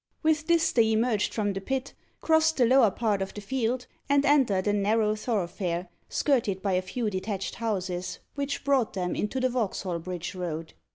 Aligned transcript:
With 0.23 0.47
this 0.47 0.71
they 0.71 0.91
emerged 0.93 1.31
from 1.31 1.53
the 1.53 1.61
pit, 1.61 1.93
crossed 2.21 2.57
the 2.57 2.65
lower 2.65 2.89
part 2.89 3.21
of 3.21 3.35
the 3.35 3.39
field, 3.39 3.85
and 4.09 4.25
entered 4.25 4.65
a 4.65 4.73
narrow 4.73 5.13
thoroughfare, 5.13 5.89
skirted 6.09 6.63
by 6.63 6.73
a 6.73 6.81
few 6.81 7.11
detached 7.11 7.53
houses, 7.53 8.17
which 8.33 8.63
brought 8.63 8.93
them 8.93 9.13
into 9.15 9.39
the 9.39 9.49
Vauxhall 9.49 9.99
Bridge 9.99 10.33
Road. 10.33 10.73